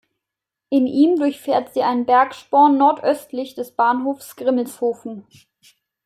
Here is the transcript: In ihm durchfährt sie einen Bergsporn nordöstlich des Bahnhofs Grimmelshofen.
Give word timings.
In 0.71 0.87
ihm 0.87 1.17
durchfährt 1.19 1.75
sie 1.75 1.83
einen 1.83 2.07
Bergsporn 2.07 2.75
nordöstlich 2.75 3.53
des 3.53 3.69
Bahnhofs 3.75 4.35
Grimmelshofen. 4.35 5.27